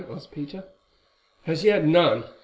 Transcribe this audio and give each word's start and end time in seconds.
asked 0.11 0.31
Peter. 0.31 0.63
"As 1.45 1.63
yet, 1.63 1.85
none. 1.85 2.23